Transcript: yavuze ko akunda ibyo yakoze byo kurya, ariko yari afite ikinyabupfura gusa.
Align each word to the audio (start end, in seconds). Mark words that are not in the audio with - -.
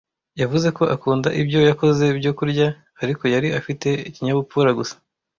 yavuze 0.41 0.67
ko 0.77 0.83
akunda 0.95 1.29
ibyo 1.41 1.59
yakoze 1.69 2.05
byo 2.19 2.31
kurya, 2.37 2.67
ariko 3.03 3.23
yari 3.33 3.47
afite 3.59 3.87
ikinyabupfura 4.09 4.69
gusa. 4.79 4.95